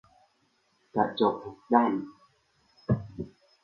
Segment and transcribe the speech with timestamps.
[0.93, 1.91] กระจกหกด้าน